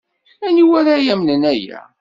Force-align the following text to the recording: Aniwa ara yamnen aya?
Aniwa 0.47 0.77
ara 0.81 0.95
yamnen 1.07 1.43
aya? 1.51 1.79